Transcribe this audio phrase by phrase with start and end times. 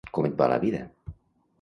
[0.17, 0.81] Com et va la vida?